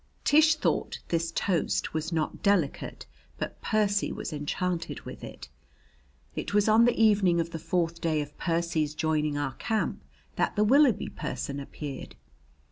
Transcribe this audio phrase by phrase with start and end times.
[0.23, 3.05] Tish thought this toast was not delicate,
[3.37, 5.47] but Percy was enchanted with it.
[6.35, 10.03] It was on the evening of the fourth day of Percy's joining our camp
[10.37, 12.15] that the Willoughby person appeared.